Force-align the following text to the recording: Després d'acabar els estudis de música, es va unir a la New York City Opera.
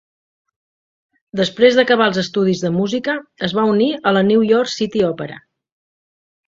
Després 1.41 1.77
d'acabar 1.81 2.07
els 2.13 2.21
estudis 2.23 2.65
de 2.65 2.73
música, 2.81 3.17
es 3.49 3.57
va 3.61 3.69
unir 3.77 3.93
a 4.13 4.19
la 4.19 4.27
New 4.33 4.51
York 4.55 4.77
City 4.81 5.07
Opera. 5.13 5.41